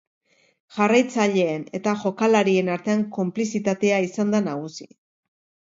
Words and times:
Jarraitzaileen 0.77 1.65
eta 1.81 1.93
jokalarien 2.05 2.73
artean 2.77 3.05
konplizitatea 3.21 4.03
izan 4.09 4.35
da 4.37 4.43
nagusi. 4.51 4.93